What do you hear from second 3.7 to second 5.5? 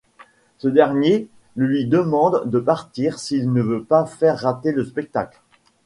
pas faire rater le spectacle.